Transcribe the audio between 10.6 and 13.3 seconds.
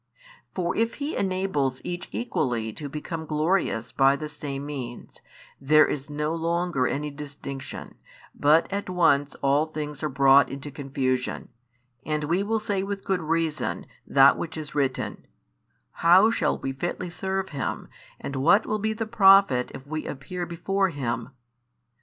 confusion, and we will say with good